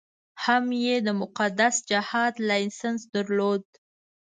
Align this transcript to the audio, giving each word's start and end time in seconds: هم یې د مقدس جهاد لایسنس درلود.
هم 0.43 0.65
یې 0.85 0.95
د 1.07 1.09
مقدس 1.21 1.75
جهاد 1.89 2.33
لایسنس 2.49 3.01
درلود. 3.15 3.63